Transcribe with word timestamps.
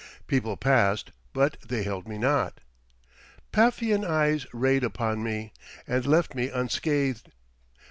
People 0.25 0.57
passed, 0.57 1.11
but 1.31 1.57
they 1.63 1.83
held 1.83 2.07
me 2.07 2.17
not. 2.17 2.59
Paphian 3.51 4.03
eyes 4.03 4.47
rayed 4.51 4.83
upon 4.83 5.21
me, 5.21 5.53
and 5.87 6.07
left 6.07 6.33
me 6.33 6.49
unscathed. 6.49 7.29